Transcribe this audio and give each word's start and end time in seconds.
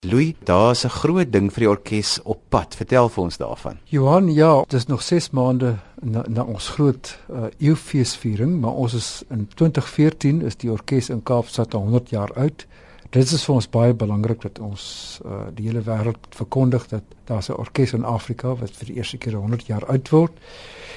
Louis, 0.00 0.34
daar's 0.44 0.84
'n 0.84 0.88
groot 0.88 1.32
ding 1.32 1.52
vir 1.52 1.60
die 1.60 1.68
orkes 1.68 2.22
op 2.22 2.40
pad. 2.48 2.74
Vertel 2.74 3.08
vir 3.08 3.22
ons 3.22 3.36
daarvan. 3.36 3.78
Johan, 3.84 4.34
ja, 4.34 4.60
dit 4.60 4.72
is 4.72 4.86
nog 4.86 5.02
6 5.02 5.30
maande 5.30 5.76
na, 6.00 6.24
na 6.28 6.42
ons 6.42 6.68
groot 6.68 7.18
uh, 7.30 7.44
eeufeesviering, 7.58 8.60
maar 8.60 8.72
ons 8.72 8.94
is 8.94 9.22
in 9.28 9.48
2014 9.54 10.42
is 10.42 10.56
die 10.56 10.70
orkes 10.70 11.08
in 11.08 11.22
Kaapstad 11.22 11.72
100 11.72 12.10
jaar 12.10 12.32
oud. 12.34 12.66
Dit 13.10 13.30
is 13.32 13.44
vir 13.44 13.54
ons 13.54 13.68
baie 13.70 13.94
belangrik 13.94 14.40
dat 14.42 14.58
ons 14.58 14.84
uh, 15.24 15.46
die 15.54 15.68
hele 15.68 15.82
wêreld 15.86 16.26
verkondig 16.34 16.88
dat 16.90 17.02
daar's 17.28 17.48
'n 17.48 17.58
orkes 17.58 17.92
in 17.92 18.04
Afrika 18.04 18.54
wat 18.54 18.70
vir 18.70 18.86
die 18.86 18.96
eerste 18.96 19.18
keer 19.18 19.34
100 19.34 19.66
jaar 19.66 19.86
oud 19.86 20.08
word. 20.08 20.32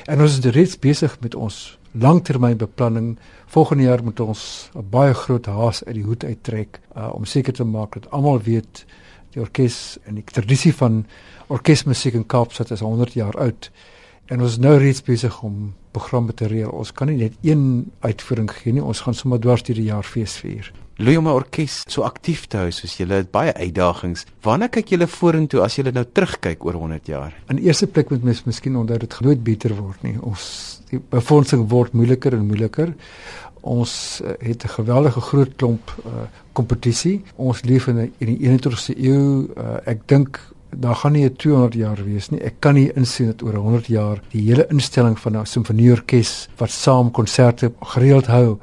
En 0.05 0.21
ons 0.21 0.37
is 0.37 0.45
reeds 0.45 0.79
besig 0.79 1.19
met 1.19 1.35
ons 1.35 1.77
langtermynbeplanning. 1.91 3.17
Volgende 3.45 3.83
jaar 3.83 4.03
moet 4.03 4.19
ons 4.19 4.69
'n 4.75 4.89
baie 4.89 5.13
groot 5.13 5.45
haas 5.45 5.83
uit 5.83 5.95
die 5.95 6.03
hoed 6.03 6.23
uittrek 6.23 6.79
uh, 6.95 7.13
om 7.13 7.25
seker 7.25 7.53
te 7.53 7.63
maak 7.63 7.93
dat 7.93 8.11
almal 8.11 8.41
weet 8.41 8.85
die 9.31 9.41
orkes 9.41 9.97
en 10.03 10.15
die 10.15 10.23
tradisie 10.23 10.73
van 10.73 11.05
orkesmusiek 11.47 12.13
in 12.13 12.25
Kaapstad 12.25 12.71
is 12.71 12.79
100 12.79 13.13
jaar 13.13 13.37
oud. 13.37 13.71
En 14.29 14.43
ons 14.45 14.51
is 14.51 14.61
nou 14.61 14.75
reeds 14.77 15.01
besig 15.01 15.33
om 15.41 15.71
programme 15.91 16.33
te 16.37 16.45
reël. 16.45 16.69
Ons 16.69 16.91
kan 16.93 17.09
nie 17.09 17.17
net 17.17 17.37
een 17.41 17.63
uitvoering 18.05 18.51
gee 18.53 18.75
nie, 18.75 18.83
ons 18.85 19.01
gaan 19.01 19.17
sommer 19.17 19.41
dwars 19.41 19.63
deur 19.65 19.79
die 19.79 19.87
jaar 19.87 20.05
fees 20.05 20.35
vier. 20.37 20.69
Louis 20.99 21.17
om 21.17 21.27
'n 21.27 21.33
orkes 21.33 21.81
so 21.87 22.03
aktief 22.03 22.45
te 22.45 22.57
hou 22.57 22.71
soos 22.71 22.97
julle 22.97 23.13
het 23.13 23.31
baie 23.31 23.53
uitdagings. 23.53 24.25
Waarna 24.43 24.67
kyk 24.67 24.89
julle 24.89 25.07
vorentoe 25.07 25.61
as 25.61 25.75
julle 25.75 25.91
nou 25.91 26.03
terugkyk 26.03 26.65
oor 26.65 26.73
100 26.73 27.07
jaar? 27.07 27.33
In 27.47 27.57
eerste 27.57 27.87
plek 27.87 28.09
moet 28.09 28.23
mens 28.23 28.43
miskien 28.43 28.75
onthou 28.75 28.97
dit 28.97 29.19
nooit 29.21 29.43
beter 29.43 29.75
word 29.75 30.03
nie. 30.03 30.21
Ons 30.21 30.81
die 30.89 30.99
befondsing 30.99 31.69
word 31.69 31.93
moeiliker 31.93 32.33
en 32.33 32.45
moeiliker. 32.45 32.93
Ons 33.61 34.21
uh, 34.23 34.29
het 34.39 34.63
'n 34.63 34.67
geweldige 34.67 35.21
groot 35.21 35.55
klomp 35.55 35.95
uh, 36.05 36.11
kompetisie. 36.53 37.23
Ons 37.35 37.63
leef 37.63 37.87
in, 37.87 38.13
in 38.17 38.35
die 38.35 38.49
21ste 38.49 38.93
eeu. 38.97 39.47
Uh, 39.57 39.77
ek 39.85 40.07
dink 40.07 40.39
daar 40.75 40.95
gaan 40.95 41.11
nie 41.11 41.25
'n 41.25 41.35
200 41.35 41.73
jaar 41.73 42.03
wees 42.03 42.29
nie. 42.29 42.41
Ek 42.41 42.55
kan 42.59 42.73
nie 42.73 42.91
insien 42.93 43.27
dat 43.27 43.41
oor 43.41 43.53
100 43.53 43.87
jaar 43.87 44.21
die 44.31 44.41
hele 44.41 44.67
instelling 44.69 45.19
van 45.19 45.37
'n 45.37 45.45
simfonieorkes 45.45 46.49
wat 46.57 46.69
saam 46.69 47.11
konserte 47.11 47.71
gereeld 47.81 48.27
hou 48.27 48.59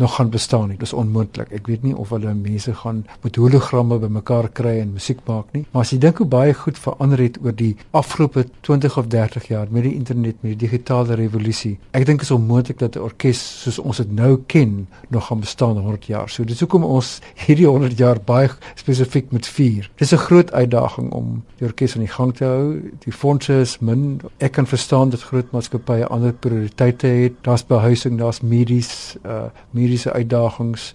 nog 0.00 0.14
gaan 0.16 0.30
bestaan 0.30 0.68
nie. 0.68 0.78
Dis 0.80 0.92
onmoontlik. 0.96 1.50
Ek 1.52 1.66
weet 1.68 1.82
nie 1.84 1.94
of 1.96 2.10
hulle 2.14 2.32
mense 2.34 2.72
gaan 2.74 3.02
met 3.22 3.36
hologramme 3.36 3.98
bymekaar 4.00 4.48
kry 4.56 4.78
en 4.80 4.94
musiek 4.96 5.20
maak 5.28 5.52
nie. 5.52 5.66
Maar 5.70 5.84
as 5.84 5.92
jy 5.92 5.98
dink 6.00 6.22
hoe 6.22 6.26
baie 6.30 6.54
goed 6.56 6.78
verander 6.80 7.20
het 7.20 7.36
oor 7.44 7.54
die 7.56 7.74
afgelope 7.96 8.46
20 8.66 8.96
of 9.02 9.10
30 9.12 9.48
jaar 9.52 9.68
met 9.70 9.84
die 9.84 9.94
internet, 9.94 10.38
met 10.40 10.54
die 10.54 10.62
digitale 10.64 11.18
revolusie. 11.20 11.74
Ek 11.96 12.06
dink 12.08 12.24
is 12.24 12.32
onmoontlik 12.34 12.80
dat 12.80 12.96
'n 12.96 13.04
orkes 13.04 13.42
soos 13.62 13.78
ons 13.78 14.00
dit 14.00 14.12
nou 14.12 14.38
ken 14.46 14.88
nog 15.08 15.26
gaan 15.26 15.40
bestaan 15.40 15.76
100 15.76 16.06
jaar. 16.06 16.28
So 16.28 16.44
dis 16.44 16.60
hoekom 16.60 16.84
ons 16.84 17.20
hierdie 17.46 17.66
100 17.66 17.98
jaar 17.98 18.20
baie 18.24 18.48
spesifiek 18.74 19.32
met 19.32 19.46
vier. 19.46 19.90
Dis 19.96 20.12
'n 20.12 20.16
groot 20.16 20.52
uitdaging 20.52 21.12
om 21.12 21.42
die 21.58 21.66
orkes 21.66 21.94
aan 21.94 22.06
die 22.06 22.14
gang 22.14 22.34
te 22.36 22.44
hou. 22.44 22.80
Die 23.04 23.12
fondse 23.12 23.60
is 23.60 23.78
min. 23.78 24.20
Ek 24.38 24.52
kan 24.52 24.66
verstaan 24.66 25.10
dat 25.10 25.22
groot 25.22 25.50
maatskappye 25.52 26.06
ander 26.06 26.32
prioriteite 26.32 27.06
het. 27.06 27.32
Daar's 27.42 27.66
behuising, 27.66 28.18
daar's 28.18 28.40
medies, 28.40 29.16
uh 29.26 29.50
medies 29.70 29.89
mediese 29.90 30.12
uitdagings, 30.14 30.92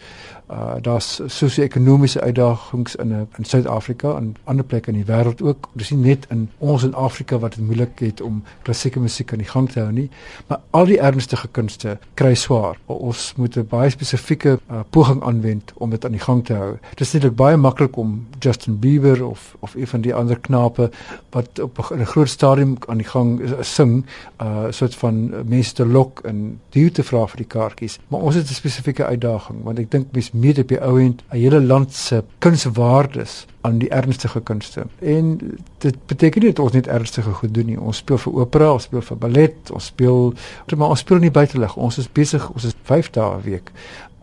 uh 0.51 0.75
daar's 0.81 1.21
sosio-ekonomiese 1.25 2.21
uitdagings 2.21 2.95
in 2.95 3.07
'n 3.07 3.27
in 3.37 3.45
Suid-Afrika 3.45 4.15
en 4.15 4.35
ander 4.43 4.65
plekke 4.65 4.91
in 4.91 5.03
die 5.03 5.13
wêreld 5.13 5.41
ook. 5.41 5.69
Dis 5.73 5.89
nie 5.89 5.99
net 5.99 6.25
in 6.29 6.49
ons 6.57 6.83
in 6.83 6.93
Afrika 6.93 7.39
wat 7.39 7.55
dit 7.55 7.65
moeilik 7.65 7.99
het 7.99 8.21
om 8.21 8.43
klassieke 8.61 8.99
musiek 8.99 9.31
aan 9.31 9.37
die 9.37 9.47
gang 9.47 9.71
te 9.71 9.79
hou 9.79 9.91
nie, 9.91 10.09
maar 10.47 10.59
al 10.69 10.85
die 10.85 10.99
ernstige 10.99 11.47
kunste 11.47 11.97
kry 12.13 12.35
swaar. 12.35 12.77
Ons 12.85 13.33
moet 13.37 13.57
'n 13.57 13.67
baie 13.69 13.89
spesifieke 13.89 14.59
uh, 14.71 14.79
poging 14.89 15.23
aanwend 15.23 15.73
om 15.75 15.89
dit 15.89 16.05
aan 16.05 16.11
die 16.11 16.19
gang 16.19 16.45
te 16.45 16.53
hou. 16.53 16.77
Dit 16.89 17.01
is 17.01 17.13
netlik 17.13 17.35
baie 17.35 17.57
maklik 17.57 17.97
om 17.97 18.27
Justin 18.39 18.79
Bieber 18.79 19.25
of 19.25 19.55
of 19.59 19.75
een 19.75 19.87
van 19.87 20.01
die 20.01 20.13
ander 20.13 20.39
knape 20.39 20.91
wat 21.29 21.59
op 21.59 21.91
'n 21.91 22.05
groot 22.05 22.29
stadium 22.29 22.77
aan 22.87 22.97
die 22.97 23.07
gang 23.07 23.41
sing, 23.61 24.05
uh 24.41 24.65
soort 24.69 24.95
van 24.95 25.33
mense 25.45 25.73
te 25.73 25.85
lok 25.85 26.19
en 26.19 26.59
duur 26.69 26.91
te 26.91 27.03
vra 27.03 27.27
vir 27.27 27.37
die 27.37 27.47
kaartjies. 27.47 27.99
Maar 28.07 28.19
ons 28.19 28.35
het 28.35 28.49
'n 28.49 28.53
spesifieke 28.53 29.05
uitdaging 29.05 29.63
want 29.63 29.79
ek 29.79 29.91
dink 29.91 30.07
mens 30.11 30.31
meet 30.35 30.59
op 30.59 30.67
die 30.67 30.79
ou 30.81 30.99
end 31.01 31.23
'n 31.31 31.37
hele 31.37 31.61
land 31.61 31.93
se 31.93 32.23
kunswaardes 32.39 33.45
aan 33.61 33.77
die 33.77 33.89
ernstige 33.89 34.41
kunste. 34.41 34.85
En 34.99 35.39
dit 35.77 35.95
beteken 36.05 36.41
nie 36.41 36.53
dat 36.53 36.65
ons 36.65 36.71
net 36.71 36.87
ernstige 36.87 37.31
goed 37.31 37.53
doen 37.53 37.65
nie. 37.65 37.79
Ons 37.79 37.97
speel 37.97 38.17
vir 38.17 38.33
opera, 38.33 38.71
ons 38.73 38.83
speel 38.83 39.01
vir 39.01 39.17
ballet, 39.17 39.71
ons 39.71 39.85
speel 39.85 40.33
maar 40.75 40.89
ons 40.89 40.99
speel 40.99 41.17
nie 41.17 41.31
buitelug. 41.31 41.75
Ons 41.75 41.97
is 41.97 42.11
besig, 42.11 42.49
ons 42.49 42.63
is 42.63 42.73
5 42.83 43.09
dae 43.09 43.37
'n 43.37 43.41
week 43.41 43.71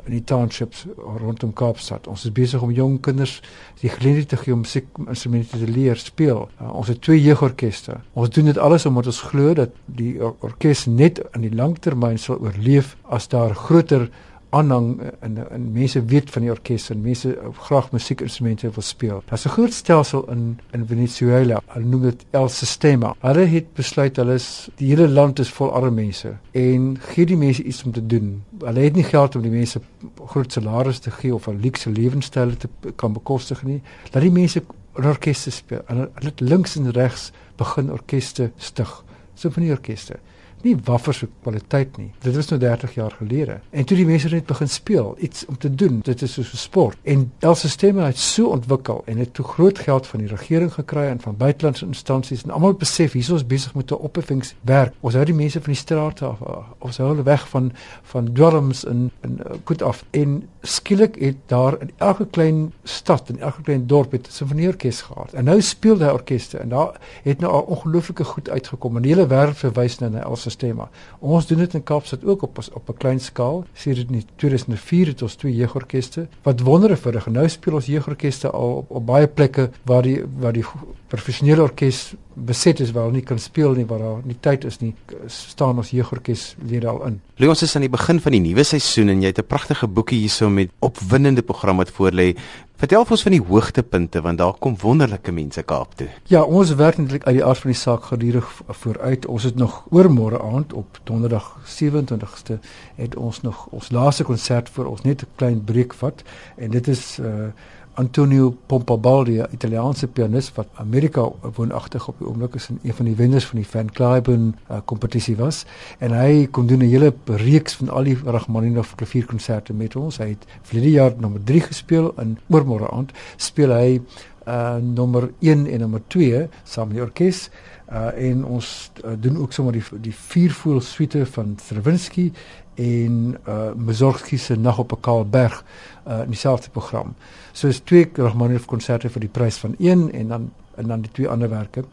in 0.06 0.16
die 0.16 0.24
townships 0.26 0.84
rondom 0.96 1.52
Kaapstad. 1.54 2.08
Ons 2.10 2.24
is 2.26 2.34
besig 2.34 2.62
om 2.62 2.72
jong 2.74 2.98
kinders 3.04 3.38
die 3.82 3.90
geleentheid 3.92 4.32
te 4.32 4.38
gee 4.40 4.54
om 4.54 4.64
musiekinstrumente 4.64 5.58
te 5.60 5.70
leer 5.70 6.00
speel. 6.00 6.48
Uh, 6.58 6.72
ons 6.74 6.90
het 6.90 7.00
twee 7.04 7.20
jeugorkeste. 7.22 8.00
Ons 8.18 8.32
doen 8.34 8.50
dit 8.50 8.58
alles 8.58 8.86
omdat 8.88 9.10
ons 9.12 9.22
glo 9.30 9.54
dat 9.58 9.74
die 9.86 10.16
orkes 10.22 10.86
net 10.90 11.22
in 11.36 11.46
die 11.46 11.54
langtermyn 11.54 12.18
sal 12.18 12.42
oorleef 12.42 12.96
as 13.10 13.30
daar 13.32 13.54
groter 13.54 14.08
aanhang 14.52 14.88
en 15.20 15.38
en 15.50 15.72
mense 15.72 16.04
weet 16.04 16.30
van 16.30 16.44
die 16.44 16.50
orkes 16.52 16.90
en 16.92 17.00
mense 17.00 17.32
graag 17.66 17.90
musiekinstrumente 17.92 18.70
wil 18.70 18.84
speel. 18.84 19.22
Daar's 19.28 19.46
'n 19.46 19.54
groot 19.56 19.72
stelsel 19.72 20.28
in 20.30 20.58
in 20.70 20.86
Venezuela. 20.86 21.60
Hulle 21.66 21.86
noem 21.86 22.02
dit 22.02 22.24
El 22.30 22.48
Sistema. 22.48 23.14
Hulle 23.20 23.46
het 23.46 23.72
besluit 23.74 24.16
hulle 24.16 24.34
is 24.34 24.68
die 24.76 24.88
hele 24.88 25.08
land 25.08 25.38
is 25.38 25.52
vol 25.52 25.72
arme 25.72 25.90
mense 25.90 26.36
en 26.50 26.96
gee 27.00 27.26
die 27.26 27.36
mense 27.36 27.62
iets 27.62 27.84
om 27.84 27.92
te 27.92 28.06
doen. 28.06 28.42
Hulle 28.58 28.80
het 28.80 28.94
nie 28.94 29.04
geld 29.04 29.36
om 29.36 29.42
die 29.42 29.50
mense 29.50 29.80
groot 30.26 30.52
salarisse 30.52 31.00
te 31.00 31.10
gee 31.10 31.34
of 31.34 31.46
'n 31.46 31.60
luukse 31.60 31.90
lewenstyl 31.90 32.56
te 32.56 32.68
kan 32.96 33.12
bekostig 33.12 33.62
nie. 33.62 33.82
Laat 34.12 34.22
die 34.22 34.30
mense 34.30 34.62
orkeste 34.94 35.50
speel. 35.50 35.82
Hulle 35.86 36.10
het 36.18 36.40
links 36.40 36.76
en 36.76 36.90
regs 36.90 37.32
begin 37.56 37.92
orkeste 37.92 38.50
stig. 38.56 39.04
Simfonieorkeste 39.34 40.14
nie 40.62 40.76
waffers 40.84 41.18
se 41.18 41.28
kwaliteit 41.42 41.96
nie. 41.96 42.10
Dit 42.18 42.36
was 42.36 42.48
nou 42.48 42.60
30 42.60 42.94
jaar 42.94 43.10
gelede. 43.10 43.60
En 43.70 43.84
toe 43.84 43.96
die 43.96 44.06
mense 44.06 44.28
net 44.28 44.46
begin 44.46 44.68
speel, 44.68 45.14
iets 45.18 45.46
om 45.46 45.58
te 45.58 45.74
doen. 45.74 46.00
Dit 46.02 46.22
is 46.22 46.32
soos 46.32 46.52
'n 46.52 46.56
sport. 46.56 46.98
En 47.02 47.32
el 47.38 47.54
sisteme 47.54 48.02
het 48.02 48.18
so 48.18 48.46
ontwikkel 48.46 49.02
en 49.04 49.18
het 49.18 49.34
toe 49.34 49.44
groot 49.44 49.78
geld 49.78 50.06
van 50.06 50.18
die 50.18 50.28
regering 50.28 50.72
gekry 50.72 51.06
en 51.06 51.20
van 51.20 51.36
buitelandse 51.36 51.86
instansies 51.86 52.42
en 52.42 52.50
almal 52.50 52.74
besef 52.74 53.12
hier 53.12 53.34
is 53.34 53.46
besig 53.46 53.74
met 53.74 53.90
'n 53.90 53.94
opheffingswerk. 53.94 54.94
Ons 55.00 55.14
hou 55.14 55.24
die 55.24 55.34
mense 55.34 55.60
van 55.60 55.72
die 55.72 55.80
straat 55.80 56.22
af. 56.22 56.38
Ons 56.78 56.96
hou 56.96 57.08
hulle 57.08 57.22
weg 57.22 57.48
van 57.48 57.72
van 58.02 58.32
dwelms 58.32 58.84
en 58.84 59.10
en 59.20 59.38
uh, 59.38 59.52
goed 59.64 59.82
af. 59.82 60.04
En 60.10 60.48
skielik 60.60 61.14
het 61.14 61.36
daar 61.46 61.80
in 61.80 61.90
elke 61.96 62.26
klein 62.26 62.72
stad 62.82 63.28
en 63.28 63.38
elke 63.38 63.62
klein 63.62 63.86
dorp 63.86 64.12
het 64.12 64.26
'n 64.26 64.30
simfonieorkes 64.30 65.00
gehad. 65.00 65.32
En 65.32 65.44
nou 65.44 65.60
speel 65.60 65.96
daai 65.96 66.12
orkeste 66.12 66.58
en 66.58 66.68
daar 66.68 67.00
het 67.22 67.40
nou 67.40 67.52
al 67.52 67.60
ongelooflike 67.60 68.24
goed 68.24 68.50
uitgekom. 68.50 68.96
En 68.96 69.02
die 69.02 69.14
hele 69.14 69.26
wêreld 69.26 69.56
verwys 69.56 69.98
nou 69.98 70.10
na 70.10 70.24
el 70.24 70.36
sisteme. 70.52 70.88
Ons 71.18 71.48
doen 71.50 71.62
dit 71.64 71.74
in 71.74 71.82
Kaapstad 71.82 72.24
ook 72.24 72.42
op 72.42 72.60
op 72.72 72.88
'n 72.88 72.96
klein 72.98 73.20
skaal. 73.20 73.64
Sien 73.72 73.94
dit 73.94 74.10
in 74.10 74.24
2004 74.36 75.06
het 75.06 75.22
ons 75.22 75.34
twee 75.34 75.54
jeugorkeste 75.54 76.28
wat 76.42 76.60
wondere 76.60 76.96
verrig. 76.96 77.26
Nou 77.26 77.48
speel 77.48 77.74
ons 77.74 77.86
jeugorkeste 77.86 78.50
al 78.50 78.76
op, 78.76 78.90
op 78.90 79.06
baie 79.06 79.26
plekke 79.26 79.70
waar 79.84 80.02
die 80.02 80.22
waar 80.38 80.52
die 80.52 80.64
professionele 81.08 81.62
orkes 81.62 82.14
beset 82.34 82.80
is 82.80 82.92
waar 82.92 83.08
hulle 83.08 83.20
nie 83.20 83.26
kan 83.26 83.38
speel 83.38 83.74
nie 83.76 83.86
waar 83.86 83.98
daar 83.98 84.20
nie 84.24 84.36
tyd 84.40 84.64
is 84.64 84.80
nie 84.80 84.94
staan 85.26 85.76
ons 85.76 85.90
jeugorkes 85.90 86.54
lede 86.68 86.88
al 86.88 87.04
in. 87.06 87.20
Leon 87.36 87.56
is 87.58 87.74
aan 87.76 87.86
die 87.86 87.92
begin 87.92 88.20
van 88.20 88.32
die 88.32 88.40
nuwe 88.40 88.64
seisoen 88.64 89.08
en 89.08 89.22
jy 89.22 89.32
het 89.32 89.38
'n 89.38 89.46
pragtige 89.46 89.86
boekie 89.86 90.18
hierso 90.18 90.50
met 90.50 90.70
opwindende 90.80 91.42
program 91.42 91.76
wat 91.76 91.90
voorlê. 91.90 92.36
Vertel 92.76 93.04
vir 93.04 93.14
ons 93.14 93.22
van 93.22 93.32
die 93.32 93.46
hoogtepunte 93.46 94.20
want 94.20 94.38
daar 94.38 94.54
kom 94.58 94.76
wonderlike 94.80 95.32
mense 95.32 95.62
Kaap 95.62 95.94
toe. 95.94 96.08
Ja, 96.26 96.42
ons 96.42 96.74
werk 96.74 96.98
eintlik 96.98 97.24
uit 97.24 97.34
die 97.34 97.44
aard 97.44 97.58
van 97.58 97.70
die 97.70 97.78
saak 97.78 98.02
gedurig 98.04 98.62
vooruit. 98.68 99.26
Ons 99.26 99.42
het 99.42 99.54
nog 99.54 99.86
oor 99.90 100.10
môre 100.10 100.40
aand 100.42 100.72
op 100.72 100.98
Donderdag 101.04 101.58
27ste 101.66 102.58
het 102.96 103.16
ons 103.16 103.40
nog 103.42 103.66
ons 103.70 103.90
laaste 103.90 104.24
konsert 104.24 104.68
vir 104.68 104.86
ons 104.86 105.02
net 105.02 105.22
'n 105.22 105.28
klein 105.36 105.64
breek 105.64 105.94
vat 105.94 106.22
en 106.56 106.70
dit 106.70 106.88
is 106.88 107.18
uh 107.18 107.52
Antonio 107.94 108.50
Pompabaldi, 108.66 109.42
Italiaanse 109.52 110.06
pianis 110.08 110.48
wat 110.56 110.68
Amerika 110.80 111.26
woonagtig 111.56 112.08
op 112.08 112.18
die 112.18 112.28
oomblik 112.28 112.54
is 112.56 112.68
en 112.72 112.78
een 112.82 112.94
van 112.96 113.08
die 113.10 113.16
wenners 113.16 113.46
van 113.46 113.60
die 113.60 113.68
Van 113.68 113.90
Cliburn 113.92 114.46
uh, 114.70 114.78
kompetisie 114.84 115.36
was 115.36 115.64
en 115.98 116.14
hy 116.16 116.46
kom 116.46 116.66
doen 116.66 116.80
'n 116.80 116.88
hele 116.88 117.12
reeks 117.26 117.76
van 117.76 117.88
al 117.88 118.04
die 118.04 118.16
Rachmaninoff 118.24 118.94
klavierkonserte 118.94 119.72
met 119.72 119.96
ons. 119.96 120.18
Hy 120.18 120.28
het 120.28 120.46
verlede 120.62 120.90
jaar 120.90 121.12
nommer 121.18 121.44
3 121.44 121.60
gespeel 121.60 122.12
en 122.16 122.38
oormôre 122.48 122.88
aand 122.92 123.12
speel 123.36 123.72
hy 123.72 124.00
uh 124.46 124.76
nommer 124.76 125.30
1 125.38 125.66
en 125.66 125.80
nommer 125.80 126.02
2 126.08 126.48
saam 126.64 126.88
met 126.88 126.96
die 126.96 127.04
orkes. 127.04 127.50
Uh 127.92 128.30
en 128.30 128.44
ons 128.44 128.90
uh, 129.04 129.10
doen 129.20 129.36
ook 129.36 129.52
sommer 129.52 129.72
die 129.72 129.84
die 130.00 130.14
viervoel 130.14 130.80
suite 130.80 131.26
van 131.26 131.56
Stravinsky 131.60 132.32
en 132.74 133.36
uh 133.48 133.72
Mussorgsky 133.76 134.36
se 134.36 134.56
Nag 134.56 134.78
op 134.78 134.92
'n 134.92 135.00
kaal 135.00 135.28
berg 135.28 135.64
uh 136.06 136.22
in 136.24 136.30
dieselfde 136.30 136.70
program. 136.70 137.14
So 137.52 137.68
is 137.68 137.80
twee 137.80 138.08
Rachmaninoff 138.14 138.64
konserte 138.64 139.10
vir 139.10 139.20
die 139.20 139.28
prys 139.28 139.56
van 139.56 139.74
een 139.78 140.12
en 140.12 140.28
dan 140.28 140.50
en 140.74 140.86
dan 140.86 141.00
die 141.00 141.10
twee 141.10 141.28
ander 141.28 141.48
werke. 141.48 141.84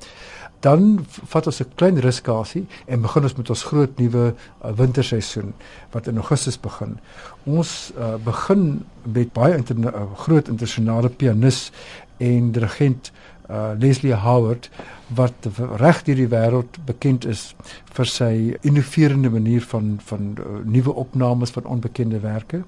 Dan 0.60 1.06
vat 1.06 1.46
ons 1.46 1.60
'n 1.60 1.72
klein 1.76 2.00
ruskasie 2.00 2.68
en 2.86 3.02
begin 3.02 3.24
ons 3.24 3.36
met 3.36 3.50
ons 3.50 3.64
groot 3.64 3.98
nuwe 3.98 4.34
uh, 4.66 4.72
winterseisoen 4.76 5.54
wat 5.92 6.08
in 6.08 6.16
Augustus 6.16 6.60
begin. 6.60 7.00
Ons 7.44 7.92
uh, 7.98 8.16
begin 8.24 8.86
met 9.04 9.34
baie 9.34 9.56
interna 9.56 9.94
uh, 9.94 10.14
groot 10.16 10.48
internasionale 10.48 11.10
pianis 11.10 11.72
en 12.18 12.52
dirigent 12.52 13.12
uh, 13.50 13.72
Leslie 13.80 14.14
Howard 14.14 14.70
wat 15.18 15.48
reg 15.82 16.04
deur 16.06 16.16
die 16.16 16.30
wêreld 16.30 16.78
bekend 16.86 17.26
is 17.26 17.50
vir 17.98 18.10
sy 18.10 18.34
innoverende 18.62 19.32
manier 19.34 19.64
van 19.72 19.98
van 20.06 20.34
uh, 20.38 20.60
nuwe 20.64 20.94
opnames 20.94 21.54
van 21.56 21.66
onbekende 21.66 22.22
werke 22.24 22.64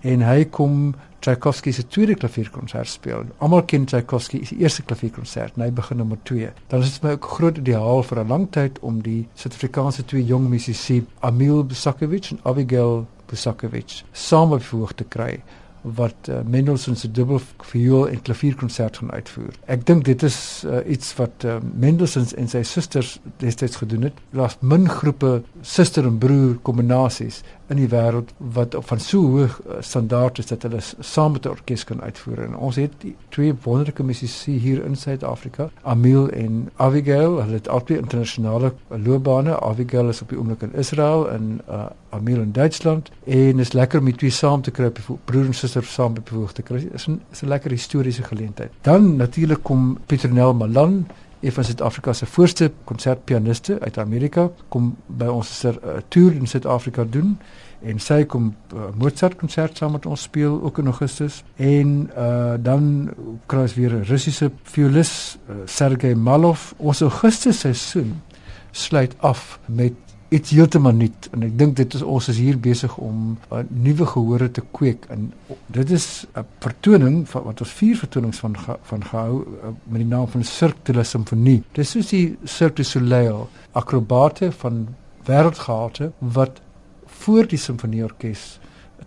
en 0.00 0.24
hy 0.26 0.44
kom 0.44 0.94
Tchaikovsky 1.22 1.70
se 1.70 1.84
tweede 1.86 2.16
klavierkonsert 2.18 2.88
speel. 2.90 3.28
Almal 3.38 3.62
ken 3.70 3.84
Tchaikovsky 3.86 4.40
se 4.44 4.56
eerste 4.58 4.82
klavierkonsert, 4.82 5.54
hy 5.54 5.68
begin 5.70 6.00
nommer 6.02 6.18
2. 6.26 6.48
Dan 6.72 6.82
is 6.82 6.96
dit 6.96 7.04
my 7.04 7.12
ook 7.14 7.28
groot 7.36 7.60
ideaal 7.60 8.02
vir 8.02 8.24
'n 8.24 8.28
lang 8.28 8.48
tyd 8.50 8.80
om 8.82 9.02
die 9.02 9.28
Suid-Afrikaanse 9.34 10.04
twee 10.04 10.24
jong 10.24 10.48
musisië 10.48 11.04
Emil 11.22 11.62
Busakovic 11.64 12.32
en 12.32 12.40
Abigail 12.42 13.06
Busakovic 13.30 14.02
saam 14.12 14.52
op 14.52 14.62
voeg 14.62 14.92
te 14.92 15.04
kry 15.04 15.42
wat 15.82 16.28
uh, 16.28 16.40
Mendelssohn 16.46 16.96
se 16.96 17.10
dubbel 17.10 17.40
viool 17.72 18.08
en 18.08 18.22
klavierkonsert 18.22 18.96
gaan 18.96 19.10
uitvoer. 19.10 19.56
Ek 19.66 19.86
dink 19.86 20.04
dit 20.06 20.22
is 20.22 20.38
uh, 20.66 20.78
iets 20.86 21.10
wat 21.18 21.46
uh, 21.46 21.56
Mendelssohn 21.74 22.28
en 22.38 22.50
sy 22.50 22.62
susters 22.66 23.16
destyds 23.42 23.80
gedoen 23.82 24.08
het. 24.08 24.20
Daar's 24.30 24.58
min 24.60 24.88
groepe 24.88 25.40
suster 25.60 26.06
en 26.06 26.18
broer 26.22 26.54
kombinasies 26.62 27.42
in 27.72 27.80
die 27.80 27.88
wêreld 27.88 28.32
wat 28.54 28.76
van 28.88 29.00
so 29.00 29.22
hoë 29.32 29.80
standaard 29.84 30.40
is 30.42 30.50
dat 30.50 30.66
hulle 30.66 30.80
saam 30.82 31.32
met 31.32 31.46
'n 31.46 31.54
orkes 31.56 31.84
kan 31.84 32.02
uitvoer. 32.02 32.38
En 32.44 32.56
ons 32.56 32.76
het 32.76 32.92
twee 33.28 33.54
wonderlike 33.62 34.02
musisië 34.02 34.58
hier 34.58 34.84
in 34.84 34.96
Suid-Afrika, 34.96 35.70
Emil 35.84 36.28
en 36.30 36.70
Abigail. 36.76 37.40
Hulle 37.40 37.52
het 37.60 37.68
albei 37.68 37.98
internasionale 37.98 38.72
loopbane. 38.88 39.60
Abigail 39.60 40.08
is 40.08 40.22
op 40.22 40.28
die 40.28 40.38
oomblik 40.38 40.62
in 40.62 40.74
Israel 40.74 41.30
en 41.30 41.60
uh, 41.68 41.84
Emil 42.10 42.40
in 42.40 42.52
Duitsland 42.52 43.10
en 43.24 43.58
is 43.58 43.72
lekker 43.72 43.98
om 43.98 44.04
die 44.04 44.14
twee 44.14 44.30
saam 44.30 44.62
te 44.62 44.70
kry, 44.70 44.92
broer 45.24 45.44
en 45.44 45.54
suster 45.54 45.84
saam 45.84 46.14
bewoog 46.14 46.52
te 46.52 46.62
kry. 46.62 46.88
Is 46.92 47.06
'n 47.08 47.20
is 47.32 47.42
'n 47.42 47.48
lekker 47.48 47.70
historiese 47.70 48.22
geleentheid. 48.22 48.70
Dan 48.80 49.16
natuurlik 49.16 49.62
kom 49.62 49.98
Pietronel 50.06 50.54
Malan 50.54 51.06
een 51.42 51.52
van 51.52 51.64
Suid-Afrika 51.64 52.12
se 52.12 52.26
voorste 52.26 52.70
konsertpianiste 52.84 53.78
uit 53.80 53.98
Amerika 53.98 54.48
kom 54.68 54.92
by 55.06 55.26
ons 55.26 55.48
ser 55.58 55.78
uh, 55.82 55.98
toer 56.08 56.36
in 56.38 56.46
Suid-Afrika 56.46 57.04
doen 57.04 57.34
en 57.82 57.98
sy 57.98 58.22
kom 58.30 58.52
uh, 58.74 58.90
Mozart 58.98 59.34
konsert 59.40 59.76
saam 59.76 59.96
met 59.96 60.06
ons 60.06 60.22
speel 60.28 60.60
ook 60.62 60.78
in 60.78 60.90
Augustus 60.92 61.40
en 61.56 61.94
uh, 62.14 62.54
dan 62.62 63.10
kry 63.50 63.64
ons 63.66 63.74
weer 63.74 63.96
'n 63.98 64.06
Russiese 64.06 64.52
violis 64.62 65.38
uh, 65.48 65.56
Sergei 65.66 66.14
Malov. 66.14 66.72
Ons 66.76 67.00
Augustus 67.00 67.60
seisoen 67.60 68.22
sluit 68.70 69.14
af 69.18 69.58
met 69.66 70.11
iets 70.32 70.50
heeltemal 70.56 70.94
nuut 70.96 71.28
en 71.36 71.44
ek 71.46 71.52
dink 71.60 71.76
dit 71.76 71.94
is 71.98 72.02
ons 72.14 72.28
is 72.32 72.38
hier 72.40 72.56
besig 72.60 72.92
om 73.02 73.34
uh, 73.52 73.60
nuwe 73.68 74.06
gehore 74.08 74.48
te 74.56 74.64
kweek 74.78 75.04
en 75.12 75.28
dit 75.76 75.90
is 75.90 76.06
'n 76.34 76.46
vertoning 76.64 77.22
van 77.28 77.44
wat 77.48 77.60
ons 77.60 77.74
vier 77.80 77.96
vertonings 77.96 78.40
van 78.44 78.56
van 78.90 79.04
gehou 79.10 79.42
uh, 79.42 79.72
met 79.84 80.00
die 80.00 80.08
naam 80.08 80.28
van 80.28 80.44
Cirque 80.44 80.82
de 80.84 80.94
la 80.94 81.04
Symphonie. 81.04 81.62
Dis 81.72 81.96
is 81.96 82.08
die 82.08 82.36
Cirque 82.44 82.76
du 82.76 82.84
Soleil 82.84 83.48
akrobate 83.72 84.52
van 84.52 84.86
wêreldgehalte 85.28 86.12
wat 86.18 86.60
voor 87.06 87.46
die 87.46 87.58
simfonieorkes 87.58 88.58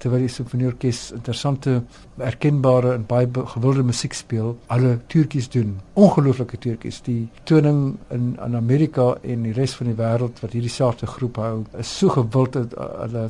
terwyl 0.01 0.25
die 0.25 0.31
simfonieorkes 0.31 1.11
interessante 1.15 1.79
erkenbare 2.17 2.93
en 2.95 3.05
baie 3.07 3.27
gewilde 3.53 3.83
musiek 3.83 4.13
speel, 4.13 4.55
alle 4.73 4.97
tuurtjies 5.11 5.49
doen. 5.53 5.75
Ongelooflike 5.93 6.59
tuurtjies. 6.63 7.01
Die 7.05 7.29
toning 7.43 7.97
in 8.13 8.33
in 8.45 8.55
Amerika 8.55 9.13
en 9.21 9.47
die 9.47 9.55
res 9.55 9.75
van 9.79 9.91
die 9.91 9.97
wêreld 9.99 10.41
wat 10.43 10.55
hierdie 10.55 10.73
saakte 10.73 11.07
groep 11.07 11.39
hou, 11.41 11.63
is 11.79 11.97
so 11.97 12.13
gewild 12.13 12.53
dat 12.57 12.75
hulle 12.77 13.29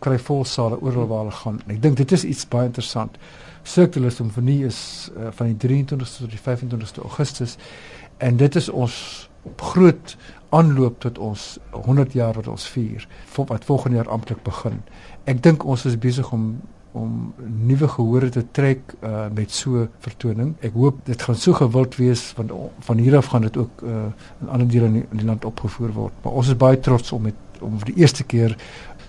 kry 0.00 0.18
vol 0.18 0.44
sale 0.44 0.78
oral 0.80 1.08
waar 1.10 1.24
hulle 1.24 1.38
gaan. 1.42 1.62
En 1.66 1.74
ek 1.76 1.82
dink 1.82 1.96
dit 2.00 2.12
is 2.16 2.24
iets 2.24 2.46
baie 2.48 2.70
interessant. 2.70 3.18
Cirque 3.62 4.00
de 4.00 4.10
Symphonie 4.10 4.64
is 4.64 5.10
uh, 5.16 5.28
van 5.36 5.52
die 5.52 5.58
23ste 5.60 6.24
tot 6.24 6.30
die 6.32 6.40
25ste 6.40 7.02
Augustus 7.04 7.58
en 8.18 8.36
dit 8.40 8.56
is 8.56 8.68
ons 8.68 8.94
groot 9.56 10.16
aanloop 10.50 10.98
tot 11.00 11.18
ons 11.18 11.46
100 11.70 12.12
jaar 12.12 12.34
wat 12.34 12.48
ons 12.50 12.66
vier 12.74 13.06
wat 13.36 13.64
volgende 13.64 13.96
jaar 13.96 14.10
amptelik 14.10 14.42
begin. 14.44 14.82
Ek 15.24 15.42
dink 15.42 15.64
ons 15.64 15.86
is 15.88 15.98
besig 15.98 16.32
om 16.32 16.52
om 16.92 17.34
nuwe 17.38 17.86
gehore 17.88 18.28
te 18.34 18.42
trek 18.50 18.80
uh, 18.98 19.28
met 19.30 19.52
so 19.54 19.84
vertoning. 20.02 20.56
Ek 20.66 20.74
hoop 20.74 20.96
dit 21.06 21.22
gaan 21.22 21.36
so 21.38 21.54
gewild 21.54 21.94
wees 22.00 22.24
van 22.34 22.50
van 22.86 22.98
hier 22.98 23.16
af 23.16 23.30
gaan 23.30 23.46
dit 23.46 23.56
ook 23.56 23.84
uh, 23.86 24.08
in 24.42 24.48
ander 24.48 24.68
dele 24.68 24.88
in 24.90 24.96
die, 24.98 25.04
in 25.12 25.22
die 25.22 25.26
land 25.28 25.46
opgevoer 25.46 25.92
word. 25.94 26.16
Maar 26.24 26.40
ons 26.42 26.50
is 26.50 26.58
baie 26.58 26.80
trots 26.82 27.12
om 27.14 27.22
met 27.28 27.38
om 27.60 27.76
vir 27.78 27.92
die 27.92 28.02
eerste 28.02 28.24
keer 28.24 28.56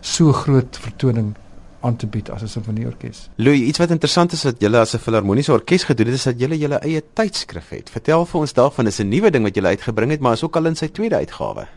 so 0.02 0.34
groot 0.36 0.78
vertoning 0.78 1.34
aan 1.81 1.95
te 1.95 2.07
bied 2.07 2.30
as 2.30 2.42
'n 2.42 2.48
simfonieorkes. 2.48 3.30
Louis, 3.36 3.60
iets 3.60 3.78
wat 3.78 3.89
interessant 3.89 4.31
is 4.31 4.44
wat 4.44 4.60
julle 4.60 4.78
as 4.78 4.94
'n 4.94 5.00
filharmoniese 5.00 5.51
orkes 5.51 5.83
gedoen 5.83 6.06
het, 6.06 6.16
is 6.16 6.24
dat 6.24 6.39
julle 6.39 6.57
julle 6.57 6.80
eie 6.80 7.04
tydskrif 7.13 7.69
het. 7.69 7.89
Vertel 7.89 8.25
vir 8.25 8.39
ons 8.39 8.54
daarvan, 8.54 8.88
is 8.88 9.00
'n 9.00 9.10
nuwe 9.10 9.31
ding 9.31 9.44
wat 9.44 9.56
julle 9.56 9.68
uitgebring 9.68 10.12
het, 10.12 10.19
maar 10.19 10.33
is 10.33 10.44
ook 10.44 10.56
al 10.56 10.66
in 10.66 10.75
sy 10.75 10.88
tweede 10.88 11.16
uitgawe. 11.16 11.68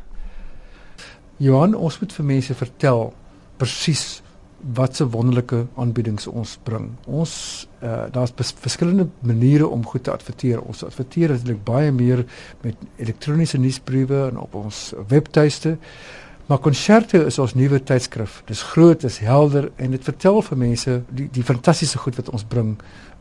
Johan, 1.36 1.74
ons 1.74 1.98
moet 1.98 2.12
vir 2.12 2.24
mense 2.24 2.54
vertel 2.54 3.12
presies 3.56 4.22
wat 4.74 4.96
se 4.96 5.04
wonderlike 5.08 5.66
aanbiedings 5.76 6.26
ons 6.26 6.58
bring. 6.62 6.88
Ons 7.04 7.66
uh, 7.82 8.04
daar's 8.12 8.32
verskillende 8.36 9.08
maniere 9.20 9.66
om 9.68 9.84
goed 9.86 10.04
te 10.04 10.12
adverteer. 10.12 10.62
Ons 10.62 10.84
adverteer 10.84 11.34
eintlik 11.34 11.64
baie 11.64 11.92
meer 11.92 12.24
met 12.62 12.76
elektroniese 12.96 13.58
nuusbriewe 13.58 14.28
en 14.30 14.38
op 14.40 14.54
ons 14.54 14.92
webtuiste. 15.08 15.76
Maar 16.46 16.58
konserte 16.58 17.24
is 17.24 17.38
ons 17.38 17.54
nuwe 17.54 17.78
tydskrif. 17.82 18.42
Dis 18.44 18.62
groot, 18.62 19.00
dis 19.00 19.18
helder 19.24 19.70
en 19.80 19.94
dit 19.94 20.04
vertel 20.04 20.42
vir 20.44 20.58
mense 20.60 20.96
die 21.08 21.28
die 21.32 21.44
fantastiese 21.44 21.98
goed 21.98 22.18
wat 22.20 22.28
ons 22.36 22.44
bring 22.44 22.74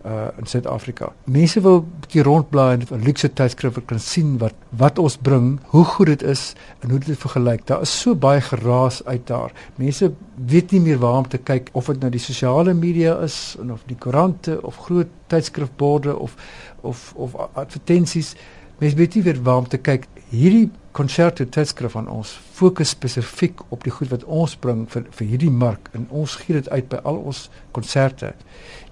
uh 0.04 0.28
in 0.42 0.50
Suid-Afrika. 0.52 1.14
Mense 1.32 1.62
wil 1.64 1.78
'n 1.80 2.02
bietjie 2.04 2.24
rondblaai 2.28 2.74
en 2.74 2.82
'n 2.92 3.04
luukse 3.08 3.34
tydskrif 3.34 3.80
kan 3.86 4.00
sien 4.00 4.38
wat 4.38 4.54
wat 4.70 5.00
ons 5.00 5.18
bring, 5.18 5.60
hoe 5.64 5.86
goed 5.86 6.08
dit 6.08 6.24
is 6.24 6.54
en 6.80 6.90
hoe 6.90 7.00
dit 7.00 7.18
vergelyk. 7.18 7.66
Daar 7.66 7.82
is 7.82 8.00
so 8.02 8.16
baie 8.16 8.42
geraas 8.42 9.06
uit 9.06 9.28
daar. 9.28 9.52
Mense 9.76 10.12
weet 10.48 10.72
nie 10.72 10.82
meer 10.82 11.00
waar 11.00 11.18
om 11.18 11.28
te 11.28 11.38
kyk 11.38 11.70
of 11.72 11.86
dit 11.86 12.00
nou 12.00 12.12
die 12.12 12.20
sosiale 12.20 12.74
media 12.74 13.20
is 13.22 13.58
of 13.72 13.84
die 13.86 13.98
koerante 13.98 14.62
of 14.62 14.76
groot 14.78 15.08
tydskrifborde 15.28 16.18
of 16.18 16.36
of 16.82 17.14
of 17.16 17.36
advertensies. 17.54 18.36
Mense 18.78 18.96
weet 18.96 19.16
nie 19.16 19.24
meer 19.24 19.44
waar 19.44 19.58
om 19.58 19.68
te 19.68 19.78
kyk. 19.78 20.08
Hierdie 20.34 20.72
konserte 20.98 21.46
tydskrif 21.46 21.94
van 21.94 22.08
ons 22.10 22.32
fokus 22.58 22.96
spesifiek 22.96 23.60
op 23.70 23.84
die 23.86 23.92
goed 23.94 24.10
wat 24.10 24.24
ons 24.26 24.56
bring 24.58 24.88
vir 24.90 25.04
vir 25.14 25.28
hierdie 25.30 25.52
mark 25.54 25.92
en 25.94 26.08
ons 26.10 26.38
gee 26.42 26.58
dit 26.58 26.70
uit 26.74 26.88
by 26.90 27.02
al 27.10 27.20
ons 27.22 27.42
konserte 27.76 28.32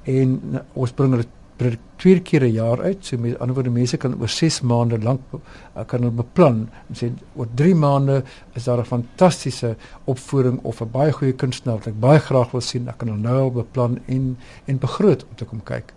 en 0.06 0.36
nou, 0.54 0.62
ons 0.84 0.94
bring 1.00 1.16
per 1.58 1.78
twee 2.02 2.22
keer 2.26 2.46
'n 2.46 2.54
jaar 2.54 2.82
uit 2.82 3.06
so 3.06 3.18
met 3.18 3.40
ander 3.40 3.56
woorde 3.56 3.74
mense 3.74 3.98
kan 3.98 4.14
oor 4.20 4.30
6 4.30 4.62
maande 4.62 5.00
lank 5.02 5.22
uh, 5.34 5.40
kan 5.86 6.02
hulle 6.02 6.20
beplan 6.22 6.60
en 6.90 6.96
sê 7.02 7.10
oor 7.36 7.50
3 7.56 7.74
maande 7.76 8.24
is 8.56 8.64
daar 8.64 8.82
'n 8.82 8.92
fantastiese 8.94 9.76
opvoering 10.06 10.60
of 10.64 10.82
'n 10.82 10.92
baie 10.92 11.12
goeie 11.12 11.34
kunstenaar 11.34 11.78
wat 11.78 11.88
ek 11.88 12.00
baie 12.00 12.20
graag 12.20 12.52
wil 12.52 12.62
sien. 12.62 12.88
Ek 12.88 12.98
kan 12.98 13.10
hom 13.10 13.22
nou 13.22 13.40
al 13.42 13.52
beplan 13.52 14.00
en 14.06 14.38
en 14.66 14.78
begroot 14.78 15.24
om 15.24 15.36
te 15.36 15.46
kom 15.46 15.64
kyk 15.64 15.94